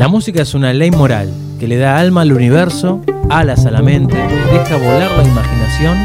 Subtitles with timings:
[0.00, 3.82] La música es una ley moral que le da alma al universo, alas a la
[3.82, 5.98] mente, deja volar la imaginación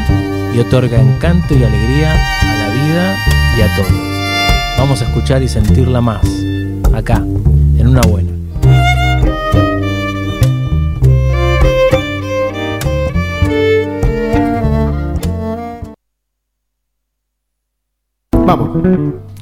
[0.54, 3.16] y otorga encanto y alegría a la vida
[3.56, 3.86] y a todo.
[4.76, 6.26] Vamos a escuchar y sentirla más,
[6.92, 7.24] acá,
[7.78, 8.32] en una buena.
[18.44, 19.35] Vamos.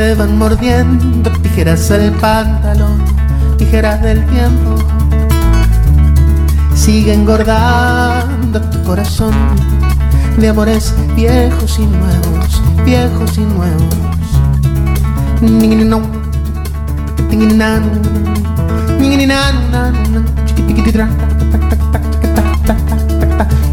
[0.00, 3.02] Te van mordiendo tijeras el pantalón,
[3.58, 4.76] tijeras del tiempo.
[6.74, 9.34] Sigue engordando tu corazón
[10.38, 13.94] de amores viejos y nuevos, viejos y nuevos.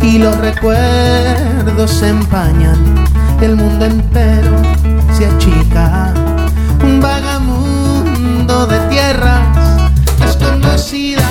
[0.01, 2.75] Y los recuerdos se empañan,
[3.39, 4.57] el mundo entero
[5.17, 6.16] se achica.
[6.87, 9.41] Un vagamundo de tierras
[10.19, 11.25] desconocidas.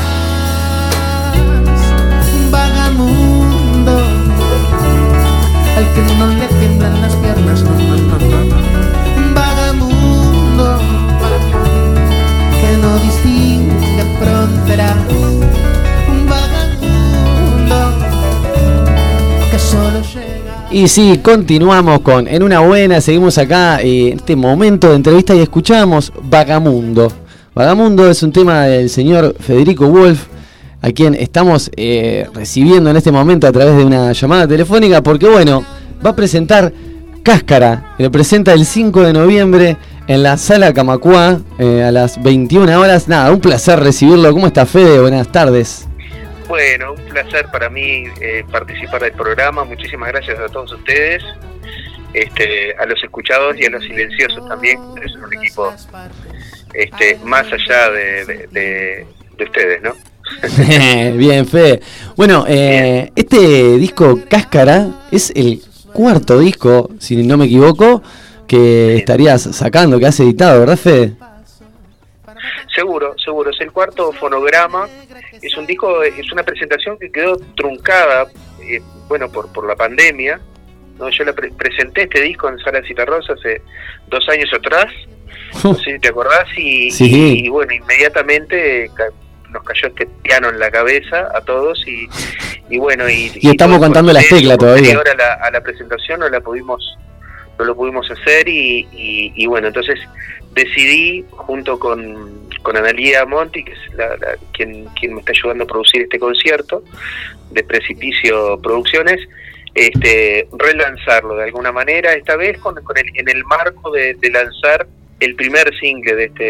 [2.35, 3.99] Un vagamundo
[5.77, 7.63] al que no le tiemblan las piernas.
[7.63, 8.66] No, no, no.
[20.71, 25.35] Y sí, continuamos con En una buena, seguimos acá eh, en este momento de entrevista
[25.35, 27.13] y escuchamos Vagamundo.
[27.55, 30.27] Vagamundo es un tema del señor Federico Wolf,
[30.83, 35.29] a quien estamos eh, recibiendo en este momento a través de una llamada telefónica, porque
[35.29, 35.65] bueno,
[36.05, 36.73] va a presentar
[37.23, 39.77] Cáscara, lo presenta el 5 de noviembre
[40.09, 43.09] en la sala Camacuá eh, a las 21 horas.
[43.09, 44.33] Nada, un placer recibirlo.
[44.33, 45.01] ¿Cómo está Fede?
[45.01, 45.86] Buenas tardes.
[46.49, 49.65] Bueno, un placer para mí eh, participar del programa.
[49.65, 51.23] Muchísimas gracias a todos ustedes,
[52.15, 54.79] este, a los escuchados y a los silenciosos también.
[55.05, 55.73] Es un equipo
[56.73, 59.07] este, más allá de, de- de-
[59.39, 59.93] de ustedes, ¿no?
[61.17, 61.81] Bien, Fede.
[62.17, 65.63] Bueno, eh, este disco Cáscara es el
[65.93, 68.03] cuarto disco, si no me equivoco,
[68.47, 71.13] que estarías sacando, que has editado, ¿verdad, Fede?
[72.77, 73.51] Seguro, seguro.
[73.51, 74.87] Es el cuarto fonograma.
[75.43, 78.27] Es un disco, es una presentación que quedó truncada,
[78.63, 80.39] eh, bueno, por, por la pandemia.
[80.99, 81.09] ¿no?
[81.11, 83.63] Yo la pre- presenté este disco en Sala Citarrosa hace
[84.09, 84.87] dos años atrás.
[85.65, 86.47] No sé si te acordás.
[86.57, 87.45] Y, Sí.
[87.45, 89.09] y, bueno, inmediatamente ca-
[89.51, 91.83] nos cayó este piano en la cabeza a todos.
[91.89, 92.07] Y,
[92.69, 94.95] y bueno, y, Y estamos contando las teclas todavía.
[94.95, 96.97] posterior A la, a la presentación no la pudimos
[97.59, 99.99] no lo pudimos hacer y, y- y bueno, entonces
[100.53, 102.36] decidí junto con,
[102.67, 106.19] con Analia Monti, que es la, la- quien, quien me está ayudando a producir este
[106.19, 106.83] concierto
[107.53, 109.21] de Precipicio Producciones,
[109.73, 114.85] este, relanzarlo de alguna manera, esta vez con, con el, en el marco de, lanzar
[115.21, 116.45] el primer single de este,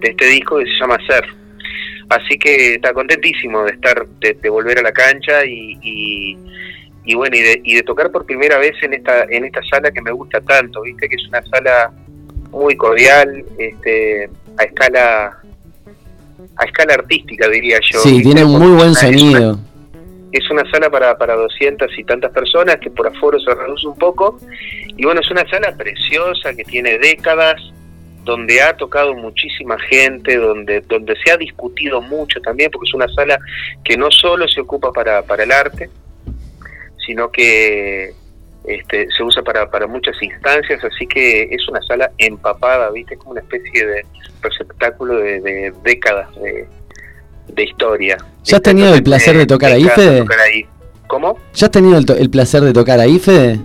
[0.00, 1.26] de este disco que se llama Ser.
[2.08, 6.36] Así que está contentísimo de estar, de, de volver a la cancha y, y,
[7.04, 9.92] y bueno, y de, y de tocar por primera vez en esta, en esta sala
[9.92, 11.92] que me gusta tanto, viste que es una sala
[12.50, 15.38] muy cordial, este, a escala
[16.56, 17.98] a escala artística diría yo.
[18.00, 19.58] Sí, tiene un muy buen es una- sonido.
[20.32, 23.96] es una sala para, para 200 y tantas personas que por aforo se reduce un
[23.98, 24.38] poco.
[24.96, 27.60] Y bueno, es una sala preciosa que tiene décadas,
[28.24, 33.08] donde ha tocado muchísima gente, donde, donde se ha discutido mucho también, porque es una
[33.08, 33.38] sala
[33.84, 35.90] que no solo se ocupa para, para el arte,
[37.04, 38.12] sino que
[38.64, 43.14] este, se usa para, para muchas instancias, así que es una sala empapada, ¿viste?
[43.14, 44.06] Es como una especie de
[44.40, 46.66] receptáculo de, de décadas de,
[47.48, 48.16] de historia.
[48.44, 50.20] ¿Ya has tenido el placer de tocar ahí, Fede?
[50.20, 50.66] tocar ahí.
[51.06, 51.38] ¿Cómo?
[51.54, 53.60] ¿Ya has tenido el, el placer de tocar ahí, Fede?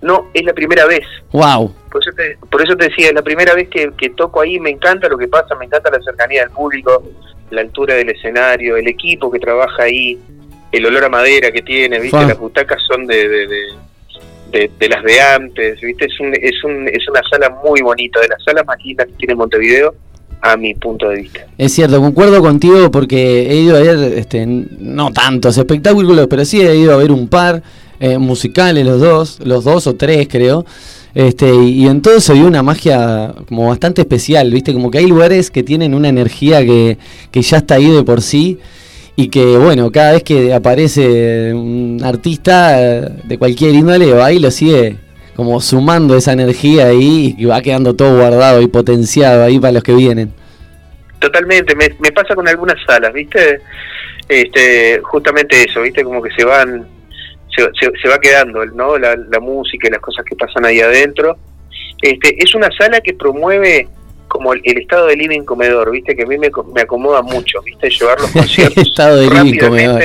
[0.00, 1.06] No, es la primera vez.
[1.30, 1.72] ¡Wow!
[1.90, 4.58] Por eso te, por eso te decía, es la primera vez que, que toco ahí,
[4.58, 7.02] me encanta lo que pasa, me encanta la cercanía del público,
[7.50, 10.18] la altura del escenario, el equipo que trabaja ahí,
[10.72, 12.16] el olor a madera que tiene, ¿viste?
[12.26, 13.58] Las butacas son de, de, de,
[14.50, 16.06] de- de las de antes, ¿viste?
[16.06, 19.12] Es, un, es, un, es una sala muy bonita, de las salas más lindas que
[19.14, 19.94] tiene Montevideo,
[20.40, 21.46] a mi punto de vista.
[21.56, 26.60] Es cierto, concuerdo contigo porque he ido a ver, este, no tantos espectáculos, pero sí
[26.60, 27.62] he ido a ver un par
[28.00, 30.64] eh, musicales, los dos, los dos o tres creo.
[31.14, 34.72] Este, y, y en todo se vio una magia como bastante especial, ¿viste?
[34.72, 36.96] Como que hay lugares que tienen una energía que,
[37.30, 38.58] que ya está ahí de por sí
[39.14, 44.38] y que, bueno, cada vez que aparece un artista eh, de cualquier índole va y
[44.38, 44.96] lo sigue
[45.36, 49.82] como sumando esa energía ahí y va quedando todo guardado y potenciado ahí para los
[49.82, 50.32] que vienen.
[51.18, 53.60] Totalmente, me, pasa con algunas salas, ¿viste?
[54.28, 56.02] Este, justamente eso, ¿viste?
[56.02, 56.86] Como que se van,
[57.56, 58.98] se, se, va quedando, ¿no?
[58.98, 61.36] La, la, música y las cosas que pasan ahí adentro.
[62.02, 63.88] Este, es una sala que promueve
[64.32, 66.16] como el, estado de living comedor, ¿viste?
[66.16, 67.90] Que a mí me, me acomoda mucho, ¿viste?
[67.90, 70.02] Llevar los conciertos estado de living comedor.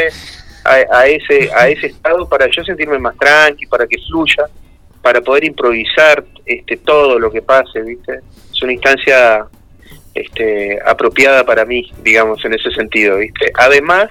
[0.66, 4.44] A, a, ese, a ese estado para yo sentirme más tranqui, para que fluya
[5.02, 8.20] para poder improvisar este, todo lo que pase, ¿viste?
[8.52, 9.46] Es una instancia
[10.14, 13.50] este, apropiada para mí, digamos, en ese sentido, ¿viste?
[13.54, 14.10] Además,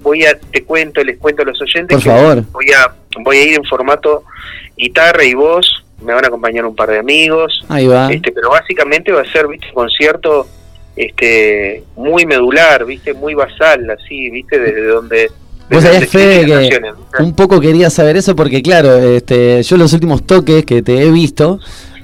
[0.00, 3.54] voy a, te cuento, les cuento a los oyentes que voy a, voy a ir
[3.54, 4.24] en formato
[4.76, 8.12] guitarra y voz, me van a acompañar un par de amigos, Ahí va.
[8.12, 9.66] Este, pero básicamente va a ser, ¿viste?
[9.72, 10.46] concierto
[10.96, 13.14] este muy medular, ¿viste?
[13.14, 14.58] Muy basal, así, ¿viste?
[14.58, 15.30] Desde donde
[15.70, 20.24] Vos sabías, Fede, que un poco quería saber eso porque, claro, este, yo los últimos
[20.24, 21.58] toques que te he visto,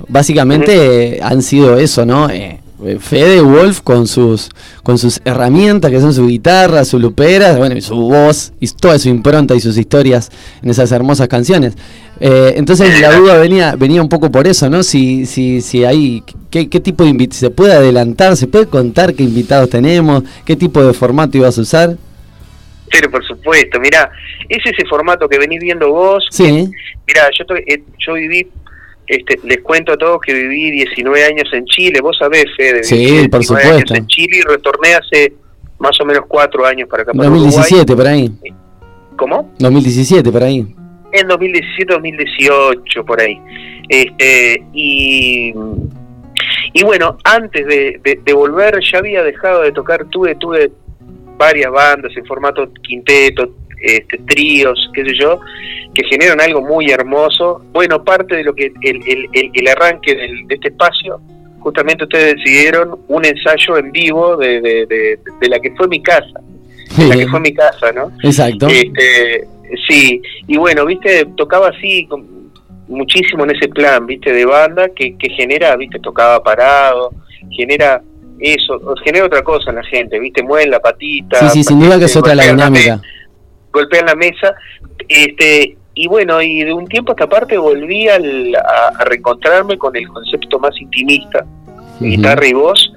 [0.08, 2.30] básicamente han sido eso, ¿no?
[2.30, 2.59] Eh,
[3.00, 4.50] Fede Wolf con sus
[4.82, 8.98] con sus herramientas que son su guitarra, su lupera, bueno, y su voz y toda
[8.98, 10.30] su impronta y sus historias
[10.62, 11.74] en esas hermosas canciones.
[12.20, 14.82] Eh, entonces la duda venía venía un poco por eso, ¿no?
[14.82, 19.14] Si si si hay qué, qué tipo de invitados se puede adelantar, se puede contar
[19.14, 21.96] qué invitados tenemos, qué tipo de formato ibas a usar.
[22.90, 24.10] Pero por supuesto, mira,
[24.48, 26.26] es ese formato que venís viendo vos.
[26.30, 26.68] Sí.
[27.06, 28.46] Mira, yo, eh, yo viví,
[29.10, 32.84] este, les cuento a todos que viví 19 años en Chile, vos sabés, Fede.
[32.84, 33.92] Sí, por supuesto.
[33.96, 35.32] en Chile y retorné hace
[35.80, 37.10] más o menos cuatro años para acá.
[37.12, 38.30] 2017, por ahí.
[39.16, 39.52] ¿Cómo?
[39.58, 40.76] 2017, por ahí.
[41.10, 43.36] En 2017, 2018, por ahí.
[43.88, 45.52] Este, y,
[46.72, 50.70] y bueno, antes de, de, de volver ya había dejado de tocar, tuve, tuve
[51.36, 55.40] varias bandas en formato quinteto, este, tríos, qué sé yo,
[55.94, 57.62] que generan algo muy hermoso.
[57.72, 61.20] Bueno, parte de lo que el, el, el, arranque del, de este espacio,
[61.60, 66.40] justamente ustedes decidieron un ensayo en vivo de, de, de, la que fue mi casa,
[66.96, 68.10] de la que fue mi casa, ¿no?
[68.22, 68.68] Exacto.
[68.68, 69.46] Este,
[69.88, 72.08] sí, y bueno, viste, tocaba así
[72.88, 77.10] muchísimo en ese plan, viste, de banda que, que genera, viste, tocaba parado,
[77.50, 78.02] genera
[78.40, 80.42] eso, genera otra cosa en la gente, ¿viste?
[80.42, 81.38] Mueven la patita.
[81.40, 83.00] Sí, sí, sin duda que es otra la dinámica.
[83.72, 84.54] Golpean la mesa.
[85.08, 89.94] Este, y bueno, y de un tiempo a esta parte volví al, a, reencontrarme con
[89.96, 91.44] el concepto más intimista,
[92.00, 92.92] guitarra y voz.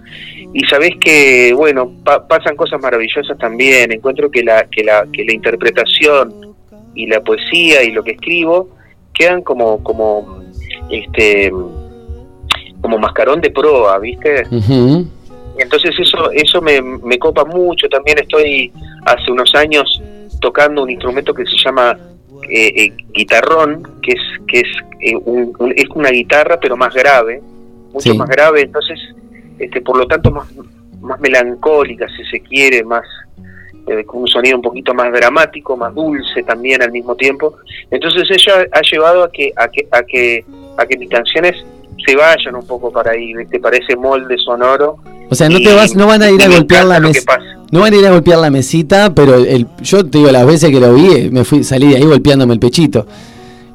[0.54, 1.92] Y sabés que, bueno,
[2.30, 3.92] pasan cosas maravillosas también.
[3.92, 6.56] Encuentro que la, que, la, que la interpretación
[6.94, 8.70] y la poesía y lo que escribo
[9.14, 10.44] quedan como, como,
[10.92, 11.52] este,
[12.82, 14.44] como mascarón de proa, ¿viste?
[15.58, 17.88] Entonces eso eso me, me copa mucho.
[17.90, 18.72] También estoy
[19.06, 20.02] hace unos años
[20.44, 21.98] tocando un instrumento que se llama
[22.50, 24.68] eh, eh, guitarrón, que es que es,
[25.00, 27.42] eh, un, es una guitarra pero más grave,
[27.94, 28.64] mucho más grave.
[28.64, 29.00] Entonces,
[29.58, 30.48] este por lo tanto más
[31.00, 33.06] más melancólica si se quiere, más
[34.06, 37.56] con un sonido un poquito más dramático, más dulce también al mismo tiempo.
[37.90, 40.46] Entonces eso ha llevado a que a que a que
[40.78, 41.56] a que mis canciones
[42.06, 43.60] se vayan un poco para ahí, ¿viste?
[43.60, 45.00] para ese molde sonoro
[45.34, 47.40] o sea, no te vas, no van a ir a golpear la mesita.
[47.72, 50.70] No van a ir a golpear la mesita, pero el, yo te digo, las veces
[50.70, 53.08] que lo vi, me fui, salí de ahí golpeándome el pechito.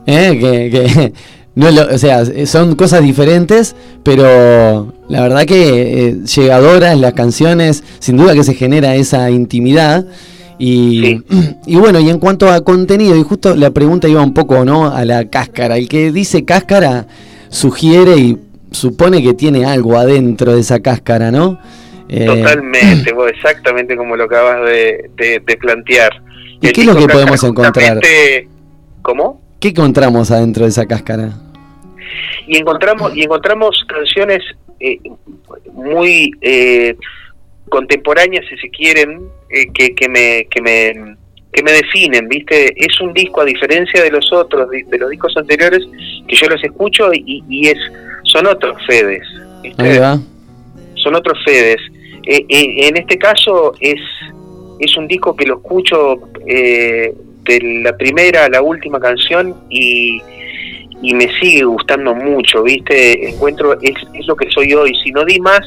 [0.07, 0.39] ¿Eh?
[0.41, 1.13] Que, que
[1.57, 3.75] no o sea, son cosas diferentes,
[4.05, 10.07] pero la verdad que eh, llegadoras las canciones, sin duda que se genera esa intimidad.
[10.61, 11.25] Y,
[11.67, 14.93] y bueno, y en cuanto a contenido, y justo la pregunta iba un poco, ¿no?
[14.95, 15.77] A la cáscara.
[15.77, 17.09] El que dice cáscara
[17.49, 18.39] sugiere y
[18.71, 21.59] supone que tiene algo adentro de esa cáscara, ¿no?
[22.09, 26.23] Eh, Totalmente, vos exactamente como lo acabas de, plantear.
[26.61, 28.01] ¿Y qué es lo que podemos encontrar?
[29.03, 29.41] ¿Cómo?
[29.61, 31.33] ¿Qué encontramos adentro de esa cáscara?
[32.47, 34.43] Y encontramos y encontramos canciones
[34.81, 34.99] eh,
[35.73, 36.97] muy eh,
[37.69, 39.29] contemporáneas, si se quieren,
[39.75, 41.17] que, que, me, que me
[41.53, 42.75] que me definen, ¿viste?
[42.77, 45.83] Es un disco a diferencia de los otros, de, los discos anteriores,
[46.29, 47.79] que yo los escucho y, y es
[48.29, 49.23] son otros Fedes.
[50.95, 51.81] Son otros Fedes.
[52.25, 54.01] Eh, eh, en este caso es,
[54.79, 56.17] es un disco que lo escucho
[56.47, 57.13] eh,
[57.45, 60.21] de la primera a la última canción y,
[61.03, 63.31] y me sigue gustando mucho, ¿viste?
[63.31, 64.93] Encuentro, es, es lo que soy hoy.
[65.03, 65.61] Si no di más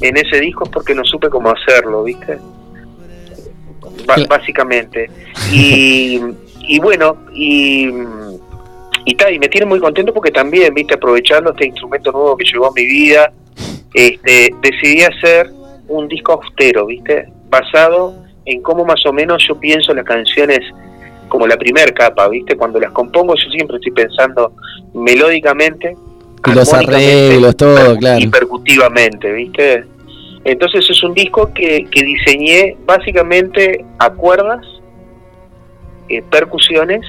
[0.00, 2.38] en ese disco es porque no supe cómo hacerlo, ¿viste?
[4.28, 5.10] básicamente.
[5.52, 6.20] Y,
[6.66, 7.88] y bueno, y
[9.04, 12.66] y, y me tiene muy contento porque también, viste, aprovechando este instrumento nuevo que llegó
[12.66, 13.32] a mi vida,
[13.94, 15.50] este, decidí hacer
[15.88, 18.14] un disco austero, viste, basado
[18.44, 20.60] en cómo más o menos yo pienso las canciones
[21.28, 22.56] como la primer capa, ¿viste?
[22.56, 24.52] Cuando las compongo yo siempre estoy pensando
[24.94, 25.96] melódicamente.
[26.46, 28.20] Y los arreglos, todo, claro.
[28.20, 29.84] Y percutivamente, ¿viste?
[30.44, 34.66] Entonces es un disco que, que diseñé básicamente a cuerdas,
[36.08, 37.02] eh, percusiones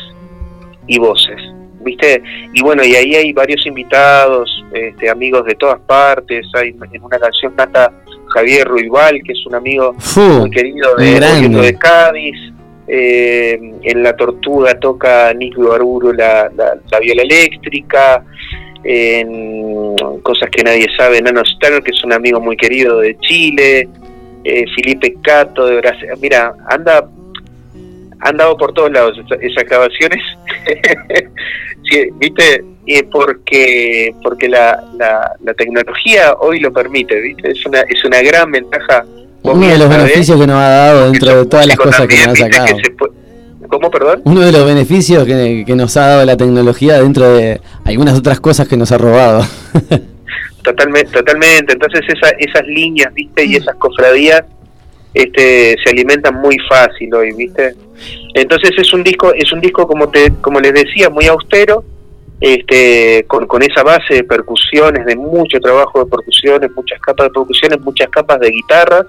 [0.86, 1.42] y voces,
[1.84, 2.22] ¿viste?
[2.54, 7.20] Y bueno, y ahí hay varios invitados, este, amigos de todas partes, hay en una
[7.20, 7.92] canción canta
[8.34, 9.94] Javier Ruibal, que es un amigo
[10.40, 12.38] muy querido de, de Cádiz,
[12.88, 18.24] eh, en La Tortuga toca Nico Barburo la, la, viola eléctrica,
[18.84, 23.88] en Cosas que nadie sabe, Nano Sterner, que es un amigo muy querido de Chile,
[24.44, 26.10] eh, Felipe Cato de Brasil.
[26.20, 27.08] Mira, anda
[28.22, 30.20] han dado por todos lados esas, grabaciones,
[32.20, 32.63] ¿viste?
[33.12, 37.51] porque porque la, la, tecnología hoy lo permite, ¿viste?
[37.51, 39.06] Es una, es una gran ventaja.
[39.44, 42.28] Uno de los beneficios que nos ha dado dentro de todas las cosas que nos
[42.28, 42.78] ha sacado.
[43.70, 44.22] ¿Cómo, perdón?
[44.25, 48.40] Uno de los beneficios que, que nos ha dado la tecnología dentro de algunas otras
[48.40, 49.46] cosas que nos ha robado.
[50.63, 51.74] totalmente, totalmente.
[51.74, 53.46] Entonces esa, esas líneas, ¿viste?
[53.46, 54.44] Y esas cofradías
[55.13, 57.75] este, se alimentan muy fácil hoy, ¿viste?
[58.34, 61.84] Entonces es un disco, es un disco como te, como les decía, muy austero,
[62.39, 67.32] este, con, con esa base de percusiones, de mucho trabajo de percusiones, muchas capas de
[67.32, 69.06] percusiones, muchas capas de guitarras,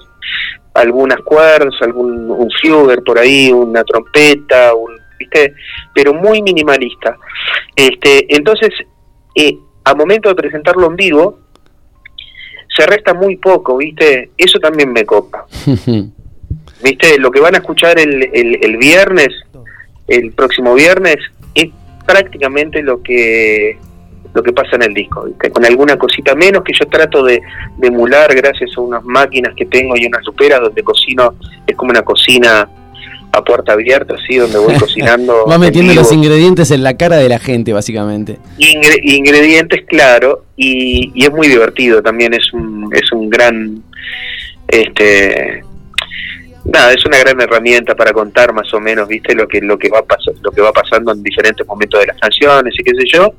[0.74, 5.54] algunas cuerdas, algún un fluger por ahí, una trompeta, un, ¿viste?
[5.94, 7.16] pero muy minimalista.
[7.74, 8.70] Este, entonces,
[9.34, 11.38] eh, a momento de presentarlo en vivo,
[12.76, 14.30] se resta muy poco, ¿viste?
[14.36, 15.46] Eso también me copa.
[16.82, 17.18] ¿Viste?
[17.18, 19.28] Lo que van a escuchar el, el, viernes,
[20.08, 21.16] el próximo viernes,
[21.54, 21.70] es
[22.04, 23.78] prácticamente lo que
[24.34, 25.50] lo que pasa en el disco, ¿viste?
[25.50, 27.40] con alguna cosita menos que yo trato de,
[27.82, 31.34] emular gracias a unas máquinas que tengo y unas luperas donde cocino,
[31.66, 32.66] es como una cocina
[33.32, 35.46] a puerta abierta, así, donde voy cocinando.
[35.46, 38.38] Va metiendo los ingredientes en la cara de la gente, básicamente.
[38.58, 42.61] ingredientes, claro, y, y, es muy divertido también, es un, es un
[43.32, 43.82] gran,
[44.68, 45.64] este,
[46.64, 49.88] nada, es una gran herramienta para contar más o menos, viste, lo que lo que
[49.88, 50.04] va
[50.42, 53.34] lo que va pasando en diferentes momentos de las canciones y qué sé yo.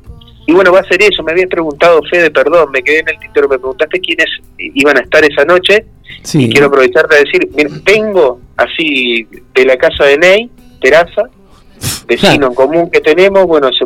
[0.45, 1.23] Y bueno, va a ser eso.
[1.23, 5.01] Me habías preguntado, Fede, perdón, me quedé en el tintero, me preguntaste quiénes iban a
[5.01, 5.85] estar esa noche.
[6.21, 6.45] Sí.
[6.45, 7.49] Y quiero aprovechar para decir,
[7.85, 10.49] tengo así de la casa de Ney,
[10.81, 11.29] Terraza,
[12.07, 13.85] vecino en común que tenemos, bueno, se,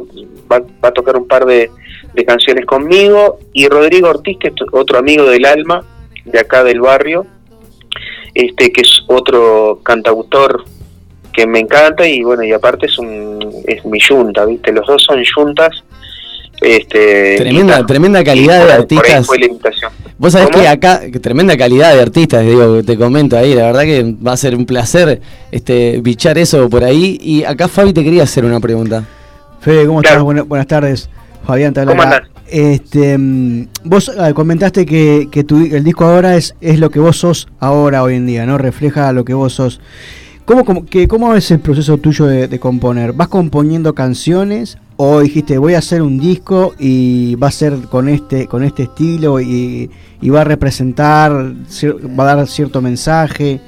[0.51, 1.69] va, a tocar un par de,
[2.13, 5.85] de canciones conmigo, y Rodrigo Ortiz, que es otro amigo del alma,
[6.31, 7.25] de acá del barrio,
[8.33, 10.63] este que es otro cantautor
[11.33, 15.03] que me encanta y bueno y aparte es un es mi yunta viste los dos
[15.03, 15.83] son yuntas
[16.61, 19.25] este tremenda tremenda calidad de artistas.
[19.27, 19.91] fue la invitación.
[20.17, 24.15] vos sabés que acá tremenda calidad de artistas digo te comento ahí la verdad que
[24.25, 27.17] va a ser un placer este bichar eso por ahí.
[27.21, 29.03] Y acá Fabi te quería hacer una pregunta.
[29.59, 31.09] Fede cómo estás buenas, tardes
[31.45, 32.23] Fabián te ¿Cómo andás?
[32.49, 37.17] Este, mm, vos ah, comentaste que, que el disco ahora es, es lo que vos
[37.17, 38.57] sos ahora, hoy en día, ¿no?
[38.57, 39.81] Refleja lo que vos sos.
[40.45, 43.11] ¿Cómo, cómo, que, cómo es el proceso tuyo de, componer?
[43.11, 48.07] ¿Vas componiendo canciones o dijiste voy a hacer un disco y va a ser con
[48.07, 49.91] este, con este estilo y,
[50.29, 53.59] va a representar, va a dar cierto mensaje?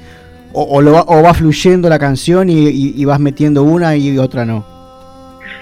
[0.53, 4.45] ¿O, lo va, o va fluyendo la canción y, y vas metiendo una y otra
[4.45, 4.78] no?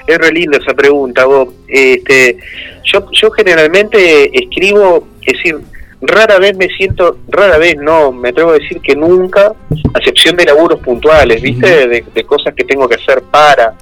[0.07, 1.53] Es re linda esa pregunta, Bob.
[1.67, 2.37] Este,
[2.83, 5.59] yo, yo generalmente escribo, es decir,
[6.01, 9.47] rara vez me siento, rara vez no, me atrevo a decir que nunca,
[9.93, 11.87] a excepción de laburos puntuales, ¿viste?
[11.87, 13.73] De, cosas que tengo que hacer para.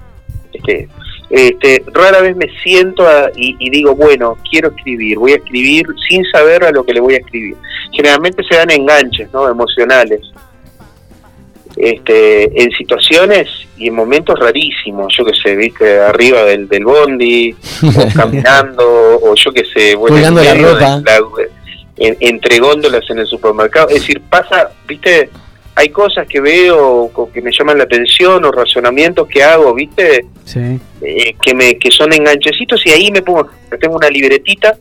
[0.52, 0.90] Este,
[1.30, 6.24] este, rara vez me siento y, y, digo, bueno, quiero escribir, voy a escribir sin
[6.32, 7.56] saber a lo que le voy a escribir.
[7.92, 9.48] Generalmente se dan enganches, ¿no?
[9.48, 10.22] Emocionales
[11.76, 17.54] este, en situaciones y en momentos rarísimos, yo que sé, viste, arriba del, del bondi,
[17.84, 21.02] o caminando, o yo que sé, bueno, la ropa.
[21.98, 23.90] entre góndolas en el supermercado.
[23.90, 25.30] Es decir, pasa, viste,
[25.76, 30.26] hay cosas que veo que me llaman la atención o razonamientos que hago, viste,
[31.02, 34.78] eh, que, me, que son enganchecitos y ahí me pongo, tengo una libretita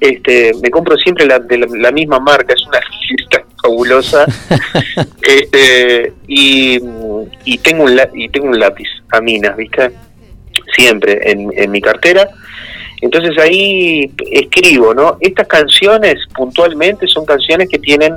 [0.00, 4.26] este, me compro siempre la, de la, misma marca, es una libreta fabulosa.
[5.22, 6.80] este, y,
[7.44, 9.90] y, tengo un, y tengo un lápiz a minas, ¿viste?
[10.74, 12.28] Siempre en, en mi cartera.
[13.00, 15.18] Entonces ahí escribo, ¿no?
[15.20, 18.16] Estas canciones puntualmente son canciones que tienen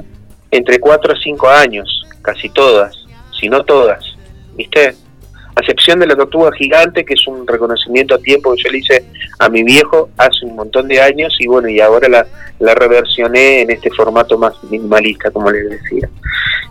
[0.49, 2.95] entre 4 a 5 años, casi todas,
[3.39, 4.03] si no todas,
[4.55, 4.95] ¿viste?
[5.55, 8.77] a excepción de la tortuga gigante, que es un reconocimiento a tiempo que yo le
[8.79, 9.05] hice
[9.39, 12.27] a mi viejo hace un montón de años y bueno, y ahora la,
[12.61, 16.09] la reversioné en este formato más minimalista, como les decía.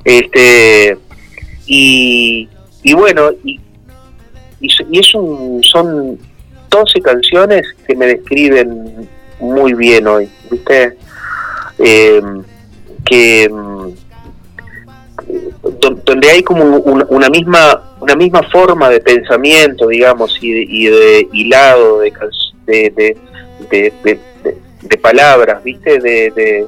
[0.05, 0.97] Este,
[1.67, 2.49] y,
[2.83, 3.61] y bueno, y
[4.61, 6.19] y, y es un, son
[6.71, 9.09] 12 canciones que me describen
[9.41, 10.97] muy bien hoy, ¿viste?
[11.79, 12.23] Eh,
[13.05, 13.89] que mm,
[16.05, 21.29] donde hay como una misma una misma forma de pensamiento digamos y de, y de
[21.33, 22.11] hilado de,
[22.67, 23.17] de,
[24.91, 26.67] de palabras viste de, de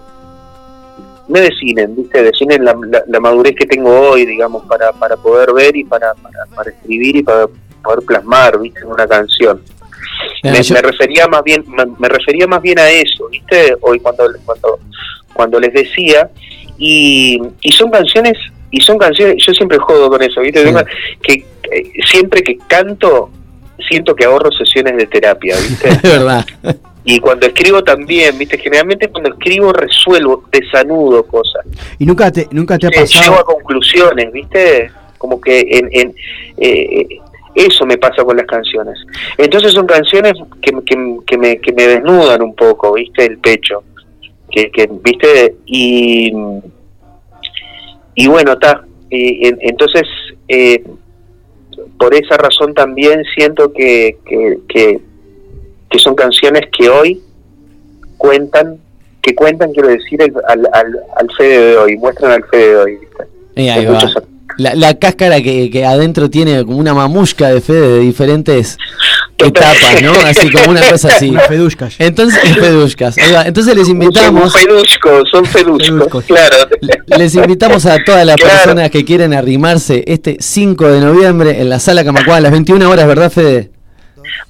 [1.28, 2.76] me definen viste definen la,
[3.06, 6.14] la, madurez que tengo hoy digamos para, para poder ver y para,
[6.54, 7.46] para, escribir y para
[7.82, 9.60] poder plasmar viste en una canción.
[10.44, 11.64] Me, refería más bien
[11.98, 14.78] me, refería más bien a eso viste hoy cuando cuando
[15.32, 16.30] cuando les decía
[16.78, 18.38] y, y son canciones
[18.70, 20.62] y son canciones yo siempre jodo con eso viste
[21.22, 21.32] que
[21.72, 23.30] eh, siempre que canto
[23.88, 26.46] siento que ahorro sesiones de terapia viste verdad
[27.04, 28.58] y cuando escribo también, ¿viste?
[28.58, 31.66] Generalmente cuando escribo resuelvo, desanudo cosas.
[31.98, 33.24] ¿Y nunca te, nunca te ha pasado?
[33.24, 34.90] Llego a conclusiones, ¿viste?
[35.18, 36.14] Como que en, en
[36.58, 37.06] eh,
[37.54, 38.98] eso me pasa con las canciones.
[39.36, 40.72] Entonces son canciones que,
[41.26, 43.26] que, me, que me desnudan un poco, ¿viste?
[43.26, 43.82] El pecho.
[44.50, 45.56] Que, que ¿viste?
[45.66, 46.32] Y,
[48.14, 48.84] y bueno, está.
[49.10, 50.04] entonces,
[50.48, 50.82] eh,
[51.98, 55.00] por esa razón también siento que, que, que,
[55.98, 57.22] son canciones que hoy
[58.18, 58.78] cuentan,
[59.20, 62.98] que cuentan, quiero decir, al, al, al Fede de hoy, muestran al Fede de hoy.
[62.98, 64.22] ¿viste?
[64.56, 68.78] la, cáscara que, que, adentro tiene como una mamusca de fe de diferentes
[69.38, 70.12] etapas, ¿no?
[70.12, 71.34] Así como una cosa así.
[71.48, 71.96] Fedushkas.
[71.98, 73.16] Entonces, fedushkas.
[73.18, 74.52] Entonces les invitamos.
[74.52, 76.56] Son feduscos, son feduscos, claro.
[77.18, 81.78] Les invitamos a todas las personas que quieren arrimarse este 5 de noviembre en la
[81.78, 83.71] sala Camacuá a las 21 horas, ¿verdad, Fede?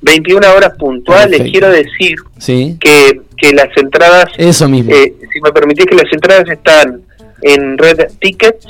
[0.00, 2.76] 21 horas puntuales, quiero decir ¿Sí?
[2.80, 4.26] que, que las entradas.
[4.36, 4.92] Eso mismo.
[4.92, 7.02] Eh, si me permitís que las entradas están
[7.42, 8.66] en Red Tickets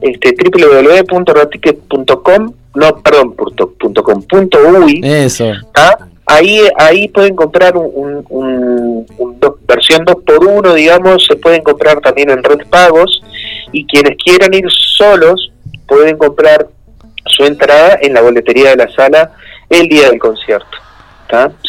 [0.00, 5.52] este, www.raticket.com, no, perdón, punto, com, punto uy, Eso.
[6.26, 9.06] Ahí, ahí pueden comprar un, un,
[9.66, 13.22] versión 2x1, digamos, se pueden comprar también en red pagos
[13.72, 15.52] y quienes quieran ir solos
[15.86, 16.66] pueden comprar
[17.26, 19.32] su entrada en la boletería de la sala
[19.80, 20.78] el día del concierto.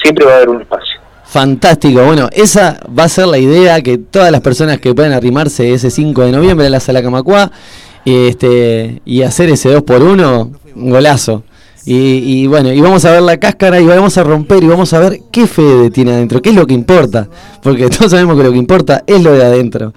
[0.02, 1.00] Siempre va a haber un espacio.
[1.26, 5.74] Fantástico, bueno, esa va a ser la idea que todas las personas que puedan arrimarse
[5.74, 7.52] ese 5 de noviembre a la sala Camacua
[8.06, 11.44] este, y hacer ese 2 por 1 un golazo.
[11.88, 15.00] Y, bueno, y vamos a ver la cáscara y vamos a romper y vamos a
[15.00, 17.28] ver qué Fede tiene adentro, qué es lo que importa,
[17.62, 19.94] porque todos sabemos que lo que importa es lo de adentro.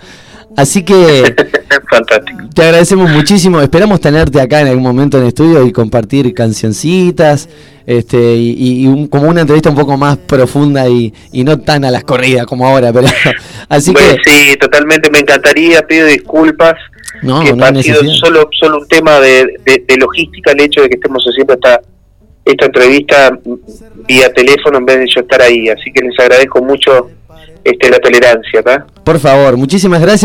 [0.54, 1.34] Así que
[2.54, 7.48] te agradecemos muchísimo, esperamos tenerte acá en algún momento en el estudio y compartir cancioncitas,
[7.88, 12.44] este, y, como una entrevista un poco más profunda y, no tan a las corridas
[12.44, 13.09] como ahora, pero
[13.70, 16.74] así que sí, totalmente me encantaría, pido disculpas
[17.22, 19.55] no, que no ha sido solo, solo un tema de,
[19.98, 21.81] logística el hecho de que estemos haciendo esta,
[22.44, 23.38] esta entrevista
[24.07, 25.70] vía teléfono en vez de yo estar ahí.
[25.70, 27.09] Así que les agradezco mucho
[27.64, 28.62] este, la tolerancia.
[29.03, 30.24] Por favor, muchísimas gracias.